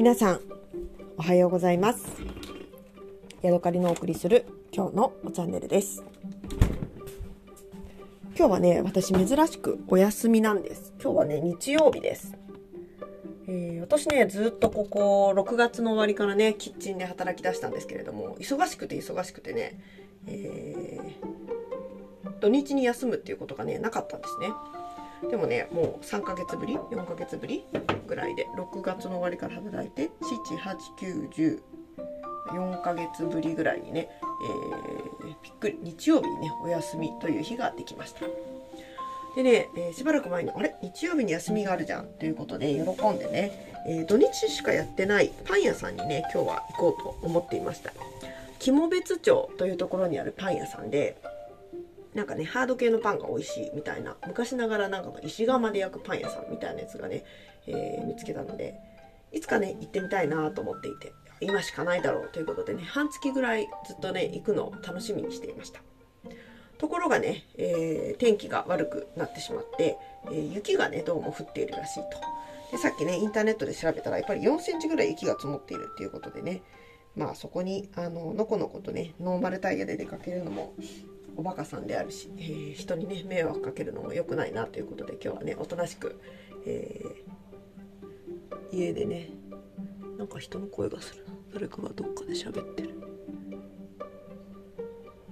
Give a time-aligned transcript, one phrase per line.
[0.00, 0.40] 皆さん
[1.18, 2.06] おはようございます。
[3.42, 6.02] ヤドカリのお送りする今日のチャンネルです。
[8.34, 10.94] 今日はね私珍しくお休みなんです。
[11.02, 12.34] 今日はね日曜日です。
[13.46, 19.78] えー、私ねずっとここ6月の終わりからねキッチンで働き出したんですけれども忙しくて忙しくてね、
[20.26, 24.48] えー、土日に休むっていうことがねなかったんですね。
[25.30, 27.64] でもねもう3ヶ月ぶり？4ヶ月ぶり？
[28.06, 28.48] ぐらいで。
[28.56, 30.10] 6月の終わりから働いて。
[30.20, 31.60] 78910
[32.82, 34.08] ヶ月ぶりぐらいにね、
[35.22, 38.22] えー、びっくり日曜日にねお休みという日ができました。
[39.36, 40.74] でね、えー、しばらく前にあれ？
[40.82, 47.92] 日曜日に休みがあるじゃんということで喜んでね、えー、土日しかやってないパン屋さんにね今日は行こうと思っていました。
[48.58, 51.16] 肝別町というところにあるパン屋さんで
[52.20, 57.24] なんかね、ハード系のパンが美味しいみたいな、昔ながらなんかの石窯で焼くパン屋さんみたいなやつがね、
[57.66, 58.78] えー、見つけたので、
[59.32, 65.80] いつかね、行ってみたいなと思っていて、今しかないだろうということでね、半月ぐらいずっとね、行くのを楽しみにしていました。
[66.76, 72.02] ところがね、えー、天気が悪くなってしまって、えー、雪がね、どうも降っているらしいと。
[72.72, 76.60] で、さっきね、インターネットで調べたら、やっぱり4センチぐらい雪が積もっているっていうことでね、
[77.16, 80.74] まあそこに、あの、のこのことね、ノーマルタイヤで出かけるのも
[81.36, 86.20] おバカさんであるし、えー、人にね迷惑かけるのも良くないなということで今日はねおとなしく、
[86.66, 89.30] えー、家でね
[90.18, 91.30] なんか人の声がするな。
[91.54, 92.94] 誰かがどっかで喋ってる。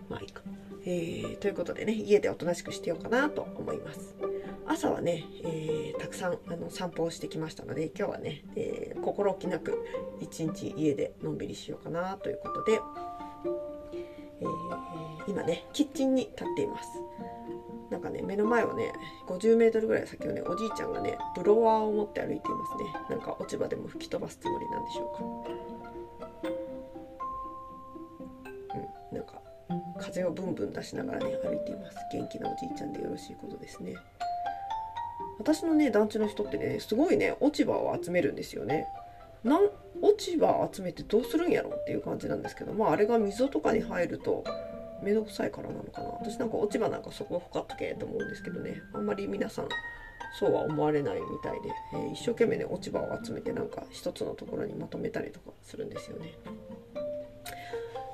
[0.09, 0.43] まあいいか、
[0.85, 4.17] えー、ということでね家でおとなしくしてようかなと思います。
[4.67, 9.85] 朝はね、えー、たくさんあの散歩をしてきましたので今日はね、えー、心置きなく
[10.21, 12.81] 一日家でのんびりしようかなということで、
[15.49, 16.89] ねキッチンに立っています。
[17.91, 18.93] なんかね目の前をね
[19.27, 22.85] 50m ぐらい先をねおじいちゃんがねブロワーを持って歩いていますね。
[23.09, 25.25] なんか落ち葉でも吹き飛ばすつもりなんでしょうか。
[28.75, 29.41] うんなんか
[29.99, 31.97] 風をブンブン出しながらね歩いています。
[32.13, 33.95] 元気なおじいちゃんでよろしいことですね。
[35.39, 38.87] 私のね団地の人ってねすごいね落ち葉を集めるんですよね。
[39.45, 39.71] なん
[40.03, 44.45] 落ち葉集めてどうするんやろっていう感じなんですけどまああれが溝とかに入ると
[45.03, 46.09] めんどくさいからなのかな。
[46.21, 48.83] 私なんか落ち葉なんかそこほかっとけと思うんですけどね。
[48.95, 49.69] あんまり皆さん
[50.39, 56.33] そうは思われないみたいで、えー、一生懸命ね落ち葉を集めてなんか一つのところにまとめたりとかするんですよね。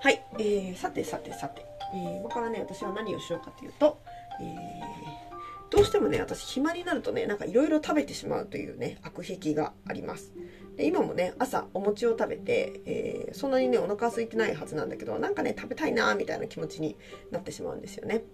[0.00, 3.98] はい、えー、さてさてさて、えー、今からね私は何をしようかというと、
[4.40, 10.32] えー、どうしてもね私暇になるとねなんかいろいろ食べてしまうというね悪癖があります。
[10.78, 16.96] 今もね朝お餅を食べて、えー、そんなにねお腹空いてないはずなんだけどなんかね食べたいなみたいな気持ちに
[17.30, 18.24] なってしまうんですよね。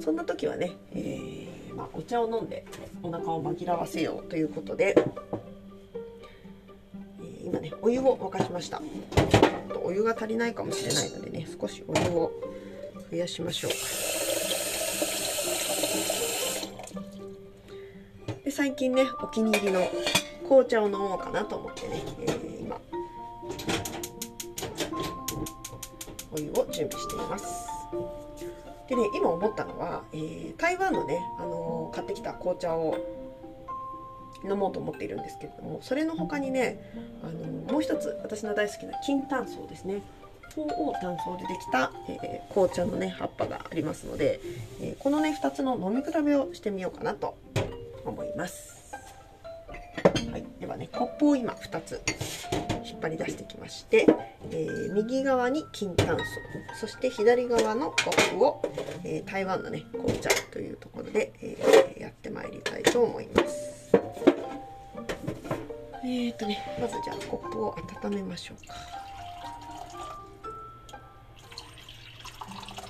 [0.00, 2.64] そんな時はね、えー、まあ、お茶を飲んで
[3.02, 4.94] お腹を紛らわせようということで、
[7.20, 8.80] えー、今ねお湯を沸かしました。
[9.84, 12.32] お湯が足りないかもしれないのでね少しお湯を
[13.10, 13.72] 増やしましょう。
[18.44, 19.80] で最近ねお気に入りの
[20.52, 22.78] 紅茶を飲もうかなと思ってね、えー、今。
[26.30, 27.46] お湯を準備しています。
[28.86, 32.98] でね今思ったのは、えー、台湾のね、あのー、買ってきた紅茶を
[34.44, 36.92] 飲もうと思っているんですけれどもそれの他にね、
[37.22, 40.02] あのもう一つ私の大好きな金炭層ですね。
[40.54, 44.38] 鳳凰炭素でできた、えー、紅茶のね葉っぱがありますので、
[44.82, 47.38] えー、このね2つの飲み比べをしてみようかなと
[48.04, 48.71] 思います。
[50.72, 52.00] はい、ではねコップを今2つ
[52.84, 54.06] 引っ張り出してきまして、
[54.50, 56.24] えー、右側に金炭素
[56.80, 58.62] そして左側のコップを、
[59.04, 63.92] えー、台湾のね紅茶というところで、えー、やってまいりたいと思います。
[66.04, 68.74] えーとねまずじゃあコップを温めましょうか。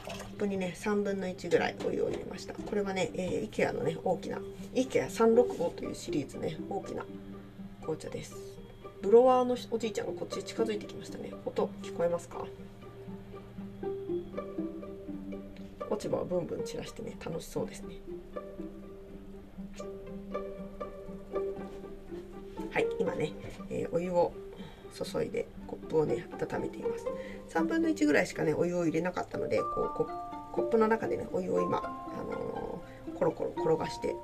[0.06, 2.54] コップにね3分の1ぐらいお湯を入れました。
[2.54, 4.38] これはね、えー、IKEA のね大きな
[4.75, 7.04] IKEA365 というシリーズね大きな
[7.82, 8.34] 紅茶です。
[9.02, 11.32] ブロワーのおじいちゃんがこっち近づいてきましたね。
[11.44, 12.44] 音聞こえますか？
[15.90, 17.96] 落ち葉をブンブン散らしてね楽しそうですね。
[22.70, 23.32] はい今ね、
[23.68, 24.32] えー、お湯を
[24.94, 27.06] 注いでコップをね温めています。
[27.58, 30.06] 3分の1ぐらいしかねお湯を入れなかったのでこう
[30.52, 34.14] コップの中でねお湯を今、あのー、コロコロ転がして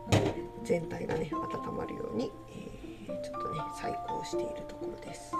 [0.64, 2.30] 全体がね温まるように、
[3.22, 5.32] ちょっとね細工をしているところです。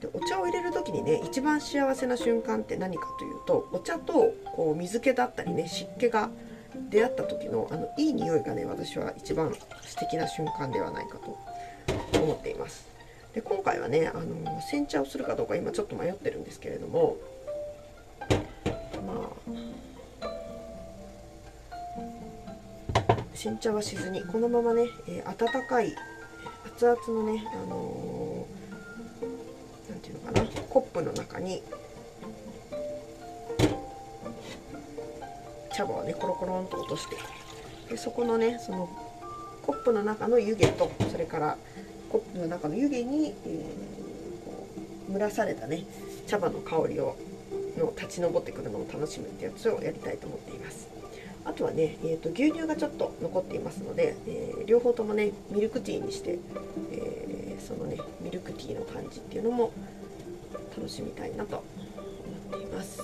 [0.00, 6.30] でお茶を入れる時にね一番幸せな瞬間って何かというとお茶とこう水気だったりね湿気が
[6.90, 11.38] 出会った時のあのいい匂いがね私は一番素敵な瞬間ではないかと
[12.20, 12.86] 思っています。
[13.34, 17.16] で今回はねあの煎茶をするかどうか今ちょっと迷ってるんですけれども
[23.36, 25.94] あ煎茶はしずにこのままね、えー、温かい
[26.64, 31.62] 熱々のねあのー、なんていうのかなコップの中に
[35.74, 37.16] 茶葉をねコロコロンと落として
[37.90, 38.88] でそこのねその
[39.62, 41.58] コップの中の湯気とそれから
[42.10, 45.84] コップの中の湯気に、えー、蒸らされたね
[46.26, 47.16] 茶葉の香りを
[47.76, 50.95] の立ち上ってくるのを楽しむってやつをやりたいと思っています。
[51.46, 56.38] あとはね、えーと、牛乳がちょっと残っていますので、えー、両方ともねミルクティーにして、
[56.90, 59.72] えー、そのねミルクティーの感じっていうのも
[60.76, 61.62] 楽しみたいなと
[62.50, 63.00] 思っています。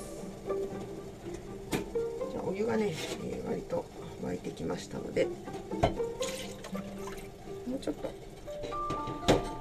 [2.32, 2.92] じゃあお湯がね、
[3.24, 3.84] えー、割と
[4.24, 5.32] 沸いてきましたのでも
[7.76, 8.10] うちょっと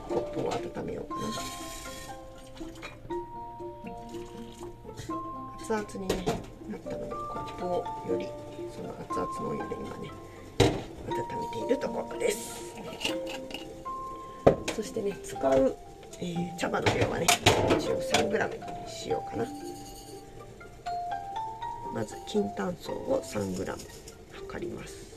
[0.10, 1.22] コップを温めようかな。
[5.62, 6.26] 熱々に、ね、
[6.68, 8.28] なったのでコップをより
[8.72, 10.12] その熱々のお湯で今ね
[10.60, 12.76] 温めているところです。
[14.76, 15.76] そしてね使う、
[16.20, 17.28] えー、茶葉の量はね
[17.78, 19.46] 一応 3g にしようかな。
[21.94, 23.66] まず金単叢を 3g
[24.34, 25.12] 測ります。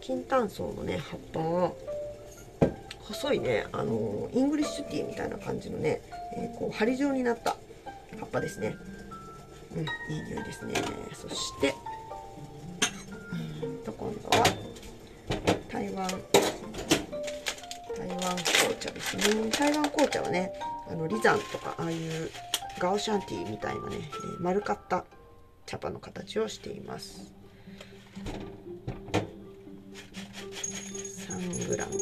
[0.00, 1.72] 金単叢のね葉っぱは
[3.00, 6.00] 細いねあの English tea みたいな感じのね、
[6.36, 7.56] えー、こう針状になった
[8.18, 8.76] 葉っぱですね。
[9.74, 10.74] うんいい匂いですね。
[11.14, 11.74] そして
[16.02, 16.10] 湾。
[17.96, 19.50] 台湾紅茶ですね。
[19.50, 20.52] 台湾紅茶はね
[20.88, 22.30] あのリザンとかああいう
[22.78, 25.04] ガオシャンティーみたいなね、えー、丸かった
[25.66, 27.32] 茶葉の形をしています。
[31.68, 31.92] グラム。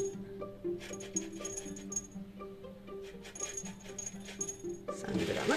[4.92, 5.54] 3グラム。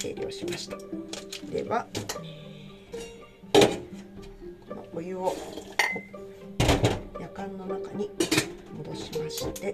[0.00, 0.76] 計量しました。
[1.50, 1.86] では
[4.98, 5.32] お湯を
[7.20, 8.10] やかんの中に
[8.78, 9.72] 戻しまして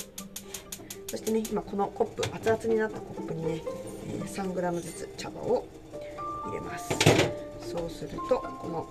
[1.07, 3.63] そしてね今このコップ熱々になったコップにね
[4.27, 5.67] 3g ずつ茶葉を
[6.45, 6.91] 入れます。
[7.63, 8.91] そうするとこの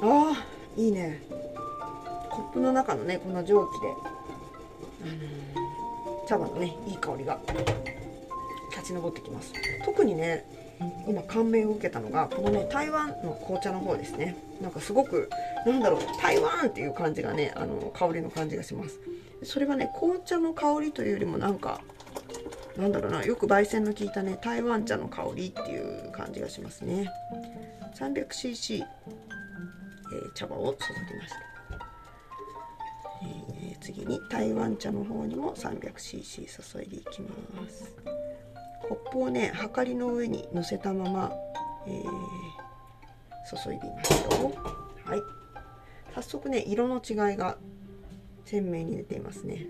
[0.00, 0.08] うん。
[0.08, 1.20] ああいいね。
[2.30, 3.88] コップの中のねこの蒸気で、
[5.02, 5.06] あ
[6.06, 7.40] のー、茶葉のねいい香りが
[8.70, 9.52] 立ち上ってきます。
[9.84, 10.61] 特にね
[11.06, 14.36] 今感銘を受けたのがこのね台湾の紅茶の方ですね。
[14.60, 15.28] なんかすごく
[15.66, 18.98] なんだろう台湾っていう感じがねあの香りの感じがします。
[19.44, 21.80] それはね紅茶の香りというよりもなんか
[22.76, 27.10] なんだろうなよく焙煎の効いたね台湾茶の香りっていう感じがしますね。
[27.94, 28.82] 300cc
[30.12, 31.36] えー、茶葉を注ぎました、
[33.22, 38.21] えー、次に台湾茶の方にも 300cc 注いでいきます。
[38.92, 41.32] コップをねはかりの上に乗せたまま、
[41.86, 44.52] えー、注いでいますよ。
[45.06, 45.20] はい。
[46.14, 47.56] 早速ね色の違いが
[48.44, 49.64] 鮮明に出ていますね。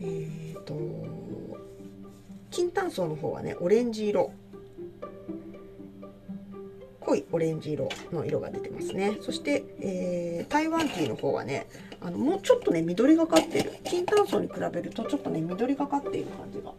[0.00, 0.74] えっ、ー、と
[2.50, 4.32] 金炭層の方はねオレンジ色。
[7.10, 9.18] 濃いオレンジ色の色が出てますね。
[9.20, 11.66] そして、えー、台湾ティーの方はね
[12.00, 13.72] あのもうちょっとね緑がかっている。
[13.84, 16.72] 金炭素に比べるとちょっとね緑がかっている感じが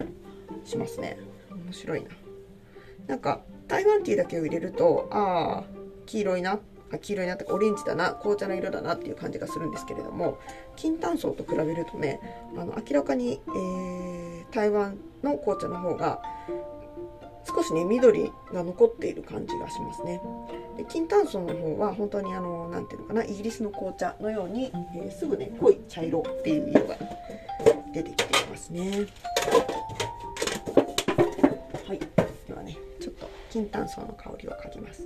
[0.64, 1.20] しますね。
[1.50, 2.10] 面白いな。
[3.08, 5.64] なんか台湾ティーだけを入れるとああ
[6.06, 6.60] 黄色いな
[6.94, 10.40] あ黄色いなってオレンジだな紅茶の色だなっていう感じがするんですけれども
[10.78, 12.20] 金炭層と比べるとね
[12.58, 16.22] あの明らかに、えー、台湾の紅茶の方が
[17.46, 20.22] 少しね緑が残っている感じがしますね。
[20.78, 26.96] で金炭素の方は本当にあの何ていうのかなイギリスの紅茶のように、えー、すぐね濃い茶色っていう色が
[27.94, 29.08] 出てきていますね。
[31.88, 32.00] はい。
[32.48, 35.06] ではねちょっと金炭素の香りを嗅ぎます。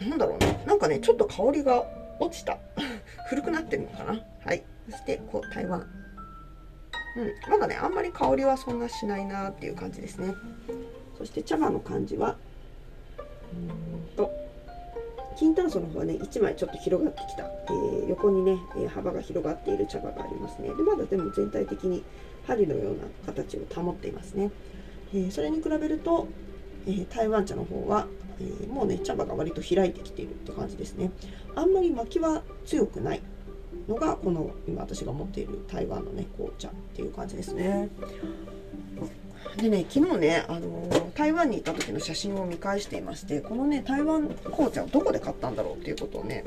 [0.00, 1.84] なんだろうななんかねちょっと香りが
[2.18, 2.58] 落ちた。
[3.28, 4.20] 古くなってるのかな。
[4.44, 4.64] はい。
[4.88, 5.99] そしてこう台湾。
[7.16, 10.34] うん、まだねあんまり香りはそんなしないなっていう感じですね。
[11.18, 12.36] そして茶葉の感じは
[13.52, 14.30] うんと
[15.36, 20.68] 金炭素の方はね1枚ちょっと広がってきた、えー、横にね、え幅が広がっている茶葉がありますね。
[20.68, 22.04] でまだでも全体的に
[22.46, 24.50] 針のような形を保っていますね、
[25.14, 26.26] えー、それに比べると、
[26.86, 28.06] えー、台湾茶の方は、
[28.40, 31.10] えもうね茶葉が割と開いてきているって感じですね。
[31.54, 33.22] あんまり巻きは強くない。
[33.90, 37.88] のがこの今私が持っている台湾のね紅茶っていう感じですね。
[39.56, 46.44] でね昨日ねあの台湾に行った時の写真を見返していましてこのね台湾紅茶をどこで買ったんだろうっていうことをね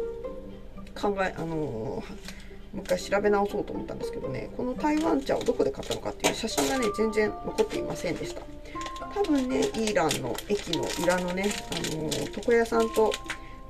[0.96, 2.04] 考えあのー、も
[2.76, 8.42] う一回調べ直そうと思ったんですけどねこの台湾茶をどこで買ったのかっていう写真がね全然残っていませんでした
[9.14, 13.12] 多分ねイーランの駅の裏のね、あのー、床屋さんと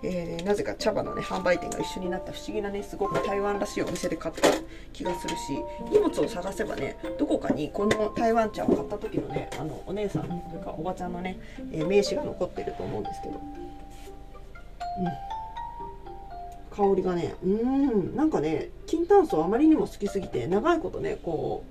[0.05, 4.49] えー、なぜか茶葉のね販売店が一緒になった不思議なねすごく台湾らしいお店で買った
[4.91, 5.57] 気がするし
[5.89, 11.39] 荷物を探せばねどこかにこの台湾茶を買った時のねあのお姉さんというかおばちゃんのね、
[11.71, 13.41] えー、名刺が残ってると思うんですけど、
[16.81, 21.63] うん、香りがねうんなんかね金炭素あまりにも好きすぎて長いことねこ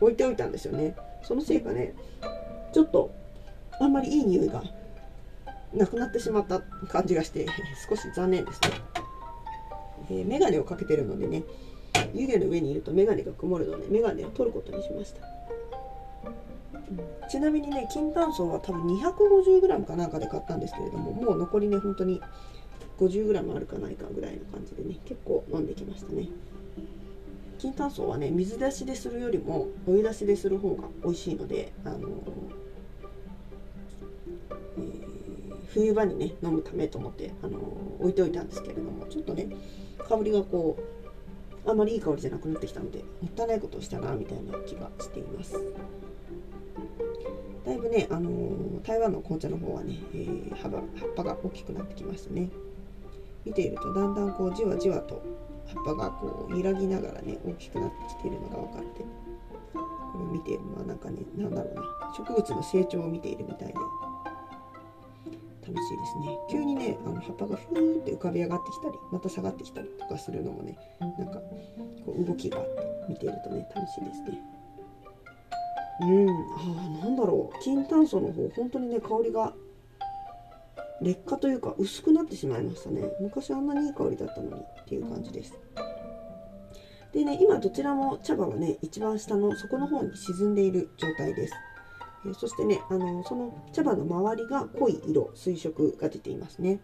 [0.00, 0.96] う置いておいたんですよね。
[1.22, 1.92] そのせいかね
[2.72, 3.10] ちょっと
[3.78, 4.62] あんまりいい匂いが
[5.74, 7.46] なくなってしまった感じがして
[7.88, 8.68] 少し残念ですね、
[10.10, 11.44] えー、メガネをかけてるのでね
[12.14, 15.20] 湯気の上にいるとメガネが曇るのでメガネを取ることにしました、
[16.90, 22.20] うん、ちなみにね金炭素は多分 250g かなんかで買ったんですけれどももう残りね本当に
[22.98, 26.28] 50g あるかないかぐらいの感じでね結構飲んできましたね。
[27.58, 32.59] 金炭素はね水出しでするよりもお湯出しでする方が美味しいのであのー
[35.72, 37.58] 冬場にね飲むためと思って、あの
[38.00, 39.48] 置いておいたんですけれどもちょっとね
[40.08, 40.76] 香りがこ
[41.64, 45.54] うあまりいい香りじゃなくなってきたのでもったいないことをしたなみたいな気がしています。
[47.64, 50.80] だいぶね、あの台湾の紅茶の方はね、えー、葉葉っ
[51.14, 52.48] ぱが大きくなってきましたね。
[53.44, 55.22] 見ているとだんだんこうじわじわと
[55.66, 59.04] 葉っぱがこう揺らぎながらね大きくなってきているのが分かって
[59.72, 61.82] これを見ているのはなんかね何だろうな
[62.16, 63.74] 植物の成長を見ているみたいで
[65.72, 66.38] 楽しいですね。
[66.50, 71.40] 急にねあの葉っぱがふーって浮かび上がってきたりまた下がってきたりとかするのもねなんか
[72.04, 74.42] こう動きがあって見ているとね楽しいですね。
[76.02, 76.28] うん。
[76.28, 77.62] あなんだろう。
[77.62, 79.52] 金炭素の方本当にね香りが
[81.00, 83.02] 劣化というか薄くなってしまいましたね。
[83.20, 85.58] 昔あんなにいい香りだったのにっていう感じです。
[87.12, 91.54] でね今どちらも茶葉はね一番下の底の方に沈んでいる状態です。
[92.26, 96.80] えそしてねあのその茶葉の周りが濃い色水色が出ていますね、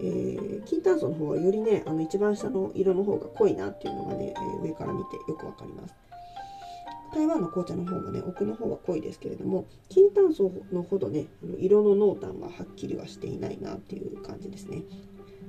[0.00, 5.94] えー、金炭素の方はよりねあの一番下の色の方が濃いなっていうのがね、えー、上から見てよくわかります。
[7.12, 11.26] 台湾の紅茶の方もね奥の方は濃いですけれども金炭素のほどね
[11.58, 14.82] 色の濃淡ははっきりはしていないなっていう感じですね。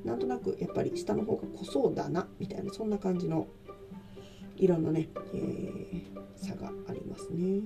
[0.04, 3.48] なんとなくやっぱり下の方が濃そうだなみたいなそんな感じの
[4.58, 7.62] 色のね、えー、差がありますね。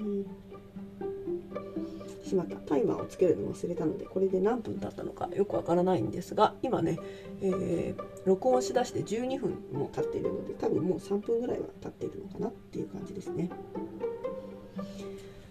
[2.24, 2.56] しまった。
[2.66, 7.00] タイマーをつけるの忘れたのでこれで何分経ったのかよくわからないんですが今ね、
[7.42, 13.50] えー、録音しだして12分も経っているので多分もう3分ぐらいは経っているのかなっていう感じですね。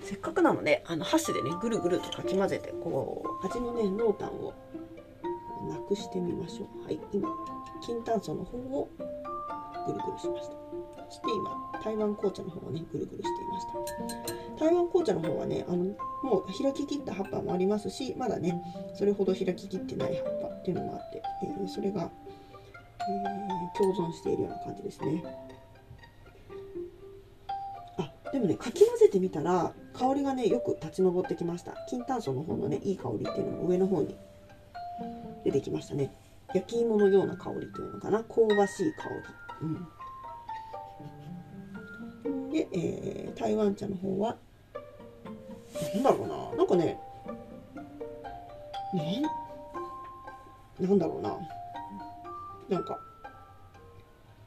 [0.03, 4.53] せっかくなのであの箸でねぐるぐるとかき混ぜてこう味のね濃淡を
[5.69, 6.85] なくしてみましょう。
[6.85, 7.29] はい今
[7.87, 8.89] 金炭素の方を
[9.87, 10.84] ぐるぐるしました。
[11.11, 14.65] して今台湾紅茶の方をねぐるぐるしていました。
[14.67, 15.85] 台湾紅茶の方はねあの
[16.23, 18.63] もう開ききった葉っぱもありますしまだね
[18.95, 22.11] それほど開ききってない葉っぱっていうのもあって、えー、それが、
[23.01, 25.25] えー、共存しているような感じですね。
[27.99, 31.75] あでもねかき混ぜてみたら香りがねよく立ち上ってきました。
[31.89, 34.17] 金炭素の方のねいい香りっていうのも上の方に
[35.45, 36.13] 出てきましたね。
[36.55, 38.23] 焼き芋のような香りというのかな。
[38.25, 39.15] 香ばしい香り。
[39.63, 39.87] うん。
[42.55, 44.37] で、えー、台湾茶の方は
[45.95, 46.57] なんだろうな。
[46.59, 47.01] なんかね
[50.79, 51.37] なんだろうな。
[52.69, 53.01] なんか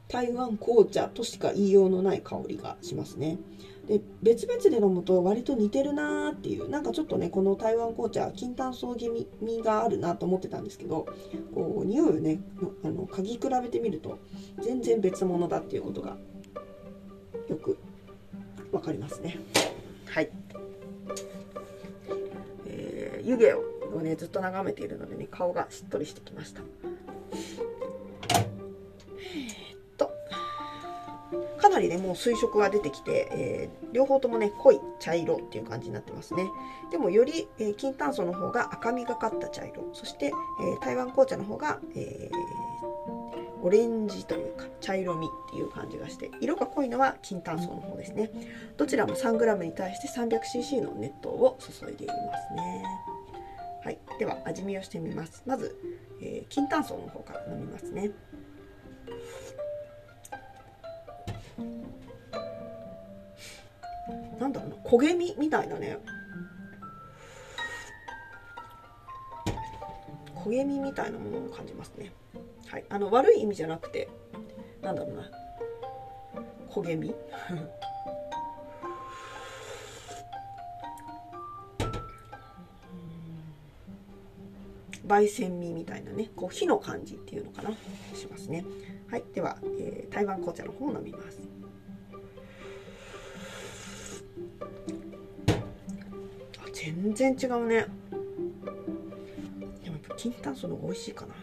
[0.08, 3.36] 台湾紅茶としか言いようのない香りがしますね。
[3.86, 11.06] で別々で飲むと割と似てるなーっていうなんかちょっとねこの台湾紅茶金炭素気味があるなと思ってたんですけど
[11.54, 12.40] こう匂いをね
[12.84, 14.18] あの嗅ぎ比べてみると
[14.62, 16.16] 全然別物だっていうことが
[17.48, 17.78] よく
[18.72, 19.38] わかりますね。
[20.06, 20.30] はい。
[22.66, 26.60] えー、湯気をねずっと眺めているのでね顔がしっとりしてきました。
[28.30, 30.10] えー、っと。
[31.58, 36.46] かなりねもう水色が出てきて、えー、両方ともね濃い茶色っていう感じになってますね。
[36.90, 39.90] でもより、えー、金炭素の方が赤みがかった茶色。
[39.92, 42.30] そして、えー、台湾紅茶の方が、え
[43.68, 48.30] オレンジというか茶色みっていう感じがして色が濃いのは金炭素の方ですね。
[48.78, 52.82] どちらも 3g に対して 300cc の熱湯を注いでいますね。
[53.84, 53.98] はい。
[54.18, 55.42] では味見をしてみます。
[55.44, 55.76] まず、
[56.22, 58.10] えー、金炭素の方から飲みますね。
[64.40, 64.76] なんだろうな。
[64.76, 65.98] 焦げみみたいなね。
[70.36, 72.10] 焦げみみたいなものを感じますね。
[72.70, 72.84] はい。
[72.88, 74.08] あの悪い意味じゃなくて
[74.82, 75.30] なんだろうな。
[76.70, 77.14] 焦げみ
[85.06, 86.30] 焙煎味みたいなね。
[86.36, 87.70] こう火の感じっていうのかな？
[88.14, 88.66] しますね。
[89.10, 89.24] はい。
[89.34, 91.40] では、えー、台湾紅茶の方を飲みます。
[96.58, 97.86] あ全然違うね。
[99.82, 101.34] でもやっぱ金炭素の方が美味しいかな。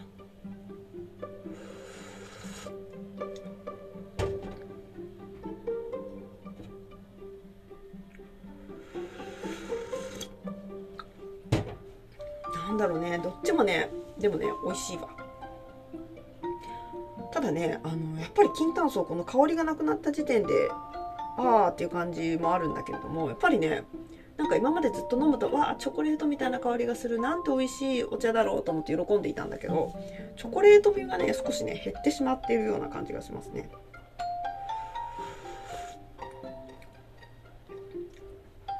[12.65, 13.19] なんだろうね。
[13.19, 15.09] どっちもねでもね美味しいわ。
[17.31, 20.69] ただねあのやっぱり金炭素この香りがなくなった時点で
[21.37, 23.83] ああっていう感じもあるんだけれどもやっぱりね
[24.37, 29.93] なんか今までずっと飲むとわあチョコレートみたいな香りがするなんて美味しいお茶だろうと思って喜んでいたんだけど
[30.37, 33.69] チョコレート味がね少しね減ってしまっているような感じがしますね。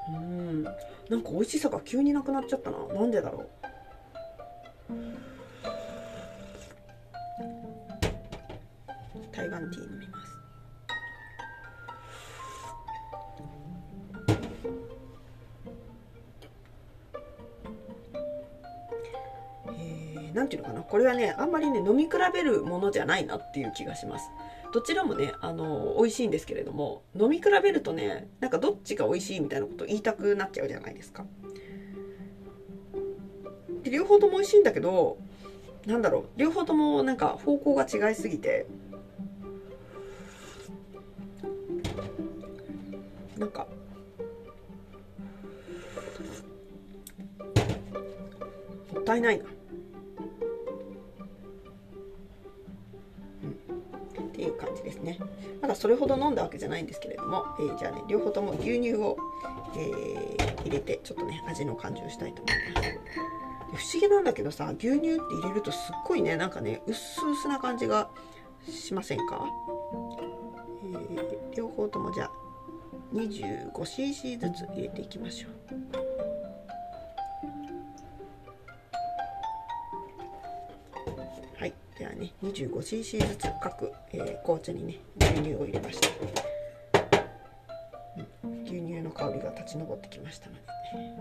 [0.10, 0.64] うん。
[0.64, 0.72] な
[1.18, 2.78] んか美味しさが急になくなっちゃったな。
[2.94, 3.65] なんでだろう。
[9.36, 10.38] 台湾ティー飲みます。
[19.68, 20.82] えー、なんていうのかな？
[20.82, 24.30] これはねあんまりね飲み比べるものじゃないなっていう気がします。
[24.72, 31.26] どちらもねあの美味しいんですけれども飲み比べるとねなんかどっちが美味しいみたいなこと言いたくなっちゃうじゃないですか。
[33.84, 35.18] で両方とも美味しいんだけど
[35.86, 36.26] なんだろう？
[36.40, 38.66] 両方ともなんか方向が違いすぎて
[43.38, 43.68] なんか。
[48.94, 49.46] もったいないな、
[53.44, 55.20] うん、っていう感じですね。
[55.62, 59.18] まだそれほど飲んだわけじゃないんですけれども、えー、じゃあね両方とも牛乳を、
[59.76, 62.90] えー、入れてちょっとね味の感じをしたいと思います。
[63.76, 68.10] 不思議なんだけどさ牛乳って入れるとすっごいねなんかね薄々な感じが
[68.70, 69.42] しませんか、
[70.86, 72.32] えー、両方ともじゃあ
[73.16, 75.52] 25cc ずつ入れていきましょう。
[81.58, 86.10] はいではね 25cc ずつ各、えー、紅茶にね牛乳を入れました、
[88.46, 90.62] うん、牛乳の香りが立ち上ってきましたので、
[90.98, 91.18] ね、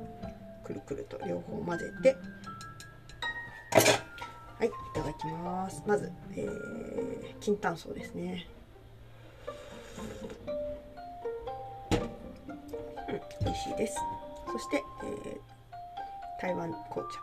[0.65, 2.17] くるくると両方混ぜて。
[4.59, 5.83] はいいただきます。
[5.87, 8.47] まず、えー、金炭素ですね。
[13.55, 13.97] 味しいです。
[14.51, 17.21] そして、えー、台湾紅茶。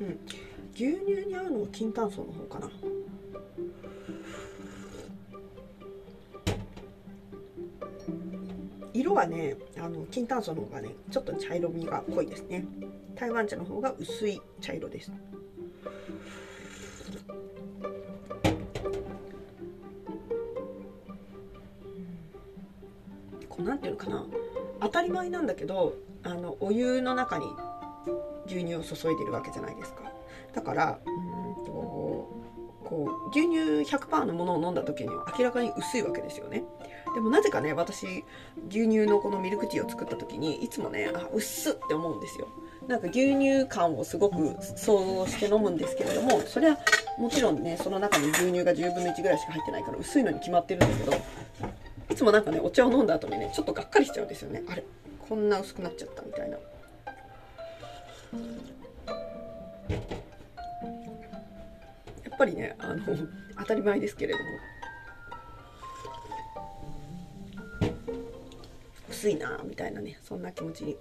[0.00, 0.20] うん。
[0.72, 2.70] 牛乳に合うのは金炭素の方かな。
[8.92, 12.64] 色はねあの金炭素の方がねちょっと茶色みが濃いですね。
[13.16, 15.10] 台湾茶の方が薄い茶色です。
[23.60, 24.24] うなんていうのかな。
[24.80, 27.46] 当たり前なんだけどあのお湯の中に
[28.46, 30.02] 牛乳を注いでるわけじゃないですか。
[30.54, 36.64] だからうんとこう牛乳100%のものを飲んだ時には明らかに薄いわけですよね。
[37.14, 38.24] でもなぜかね私
[38.68, 42.48] 牛乳のこのミルクティーを作った時にいつもねあ薄っって思うんですよ。
[42.88, 46.78] なんか牛乳感をすごく想像して飲むんですけれどもそれは
[47.18, 51.12] もちろんねその中に牛乳が10分の1ぐらいしか入ってないから薄いのに決まってるんだけど
[52.20, 54.62] つもなんかねお茶を飲んだ後にねちょっとがっかりしちゃうんですよね。
[54.68, 54.84] あれ
[55.26, 56.58] こんな薄くなっちゃったみたいな。
[56.58, 56.62] や
[62.34, 63.00] っぱりねあの
[63.58, 64.44] 当たり前ですけれども。
[69.08, 70.96] 薄いなみたいなねそんな気持ちに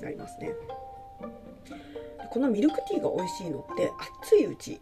[0.00, 0.54] なりますね。
[2.30, 3.90] このミルクティーが美味しいのって
[4.22, 4.80] 熱いうち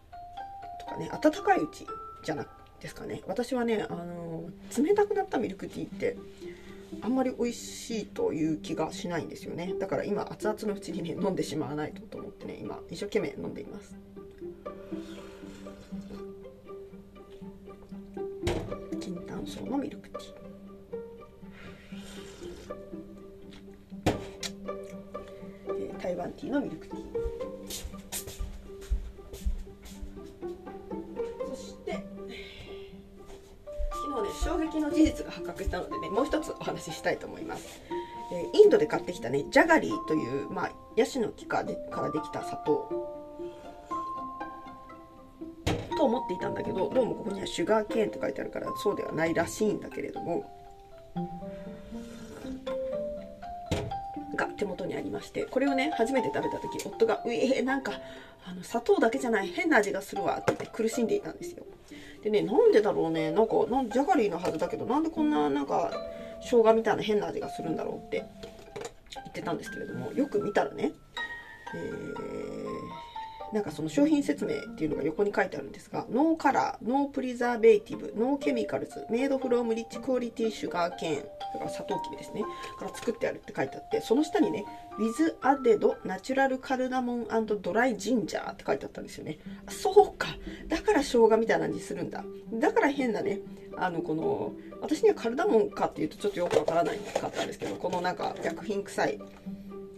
[0.78, 1.84] とかね温かいうち
[2.24, 3.22] じゃなくですかね。
[3.26, 6.16] 私はねあの冷たくなったミルクティーって
[7.02, 9.74] あんまり美味しいという気がしないんですよね。
[9.78, 13.96] だから今熱々のうちにね飲んでしまわないとと思ってね今一生懸命飲んでいます。
[19.00, 20.40] 金炭素のミルクティー
[26.02, 27.09] 台湾ティーのミルクティー。
[35.64, 37.80] したのでねもう一つお話ししたいと思います。
[38.32, 43.10] え、インドで買ってきたねジャガリーという、まあ、ヤシの木かでからできた砂糖。
[45.96, 50.48] と思っていたんだけどどうもここにはシュガーケーンって書いてあるからそうではないらしいんだけれども。
[54.40, 57.92] が手元にありましてこれをね初めて食べた時夫が「うえー、なんか
[58.46, 61.64] あの砂糖だけじゃない変な味がするわ」って言って苦しんでいたんですよ。
[62.22, 65.90] でねなんでだろうねなんかなん jaggery のはずだけどなんでこんななんか
[66.42, 68.24] 生姜みたいな変な味がするんだろうって
[69.14, 70.92] 言ってたんですけれどもよく見たらね、
[71.74, 73.09] えー
[73.52, 82.42] なんかその商品説明っていうのが横に書いてあるんですが、 no color, no preservative, no chemicals, made from rich quality sugarcane、だからサトウキビですね、
[82.78, 84.64] から作ってあるって書いてあって、その下にね、
[84.98, 89.38] with added natural cardamom ドライジンジャーって書いてあったんですよね。
[89.68, 90.28] そうか。
[90.68, 92.24] だから生姜みたいな味するんだ。
[92.52, 93.40] だから変なね、
[93.76, 99.18] あの、この、私にはカルダモンかっていうとちょっとよくわからないかったんですけど、このなんか薬品臭い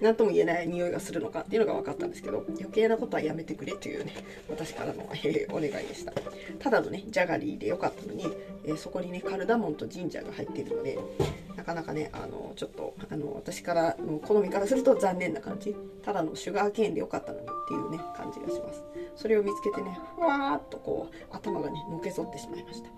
[0.02, 4.12] 何とも言えない匂いがするのかっていうのが分かったんですけど余計なことはやめてくれというね
[4.50, 6.12] 私からの、えー、お願いでした。
[6.58, 8.26] ただのねジャガリーでよかったのに、
[8.64, 10.98] えー、そこにねカルダモンとジンジャーが入っているので
[11.56, 15.74] なかなかねあのちょっとあの私からの好みからすると残念な感じ。
[16.02, 18.82] ただのシュガーケーンでよかったのにっていうね感じがします。
[19.14, 22.88] それを見つけてねふわーっとこう頭がねのけぞってしまいました。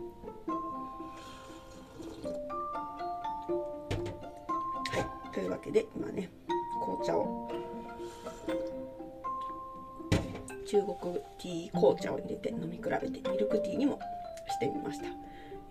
[4.97, 5.35] はい。
[5.35, 6.31] というわけで今ね
[6.85, 7.51] 紅茶を
[10.66, 13.99] 中国ティー紅茶を入れて飲み比べてミルクティーにも
[14.49, 15.07] してみました、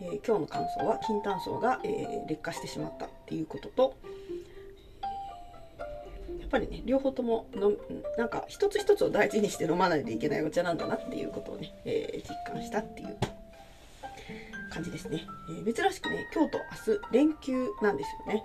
[0.02, 3.96] えー、今日の感想は金炭層が、えー、劣化してしまったっていうことと
[6.40, 7.74] やっぱりね両方ともの
[8.18, 13.18] なんか一つ一つを大事にして飲まないといけないお茶なんだなっていうことをね、えー、実感したっていう
[14.72, 18.44] 感じですね、えー、珍しくね今日と明日連休なんですよね。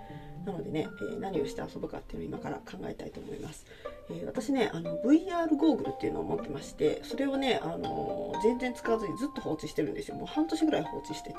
[0.51, 3.65] なのでね、えー、何をして遊ぶかっていうのを今から考えたいと思います、
[4.09, 10.15] えー、私ねあの VR ゴーグルっていうのを持ってましてそれをね、あの全然使わずにずっと放置してるんですよ。
[10.15, 11.37] もう半年ぐらい放置してて。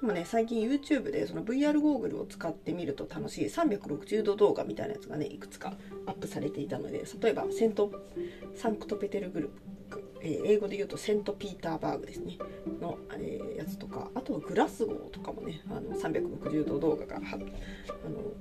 [0.00, 5.72] でもね、最近 YouTube でその VR ゴーグルを使ってみると楽しい360度動画みたいなやつがね、いくつか
[6.04, 7.90] アップされていたので、例えばセント、
[8.54, 9.54] サンクトペテルブルク、
[10.22, 12.38] えー、英語で言うとセントピーターバーグですね、
[12.80, 17.46] の、えー、やつとか、あとはグラスゴーとかもね、あの360度動画があの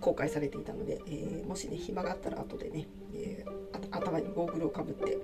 [0.02, 3.46] 公開されていたので、えー、もしね、暇があったら後でね、え
[3.92, 5.18] 頭にゴーグルをかぶって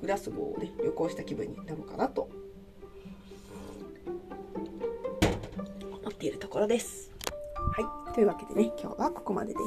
[0.00, 2.28] グラスゴーをね、旅行した気分になるかなと
[5.82, 7.12] 思っているところです。
[7.72, 8.14] はい。
[8.14, 9.62] というわけでね、今日はここまでです。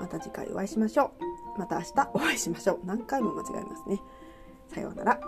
[0.00, 1.12] また次回お会いしましょ
[1.56, 1.58] う。
[1.58, 2.80] また明日お会いしましょう。
[2.84, 4.00] 何回も間違えますね。
[4.68, 5.20] さようなら。